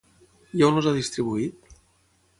[0.61, 1.73] I on els ha distribuït?